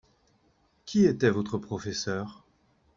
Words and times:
Qui 0.87 1.05
était 1.05 1.29
votre 1.29 1.59
professeur? 1.59 2.43